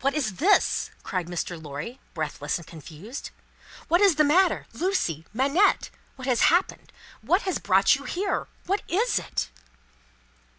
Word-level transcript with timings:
"What 0.00 0.14
is 0.14 0.36
this?" 0.36 0.90
cried 1.02 1.26
Mr. 1.26 1.62
Lorry, 1.62 2.00
breathless 2.14 2.56
and 2.56 2.66
confused. 2.66 3.28
"What 3.88 4.00
is 4.00 4.14
the 4.14 4.24
matter? 4.24 4.66
Lucie! 4.72 5.26
Manette! 5.34 5.90
What 6.16 6.26
has 6.26 6.44
happened? 6.48 6.90
What 7.20 7.42
has 7.42 7.58
brought 7.58 7.94
you 7.94 8.04
here? 8.04 8.46
What 8.64 8.80
is 8.88 9.18
it?" 9.18 9.50